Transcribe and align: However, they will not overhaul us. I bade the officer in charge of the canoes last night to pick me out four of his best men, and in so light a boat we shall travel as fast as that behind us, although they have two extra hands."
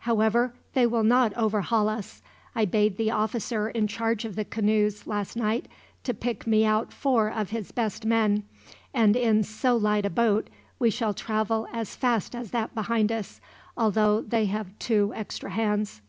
However, 0.00 0.52
they 0.72 0.84
will 0.84 1.04
not 1.04 1.32
overhaul 1.34 1.88
us. 1.88 2.20
I 2.56 2.64
bade 2.64 2.96
the 2.96 3.12
officer 3.12 3.68
in 3.68 3.86
charge 3.86 4.24
of 4.24 4.34
the 4.34 4.44
canoes 4.44 5.06
last 5.06 5.36
night 5.36 5.68
to 6.02 6.12
pick 6.12 6.44
me 6.44 6.64
out 6.64 6.92
four 6.92 7.30
of 7.30 7.50
his 7.50 7.70
best 7.70 8.04
men, 8.04 8.42
and 8.92 9.14
in 9.14 9.44
so 9.44 9.76
light 9.76 10.04
a 10.04 10.10
boat 10.10 10.50
we 10.80 10.90
shall 10.90 11.14
travel 11.14 11.68
as 11.72 11.94
fast 11.94 12.34
as 12.34 12.50
that 12.50 12.74
behind 12.74 13.12
us, 13.12 13.40
although 13.76 14.22
they 14.22 14.46
have 14.46 14.76
two 14.80 15.12
extra 15.14 15.50
hands." 15.50 16.02